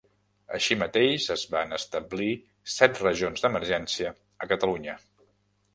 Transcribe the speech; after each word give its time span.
Així 0.57 0.77
mateix, 0.83 1.27
es 1.35 1.43
van 1.51 1.77
establir 1.77 2.31
set 2.79 3.03
regions 3.05 3.45
d'emergència 3.45 4.17
a 4.47 4.53
Catalunya. 4.55 4.99